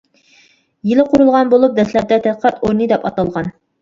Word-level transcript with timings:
يىلى 0.91 1.05
قۇرۇلغان 1.11 1.51
بولۇپ 1.53 1.75
دەسلەپتە 1.81 2.19
تەتقىقات 2.25 2.59
ئورنى 2.67 2.89
دەپ 2.95 3.07
ئاتالغان. 3.11 3.57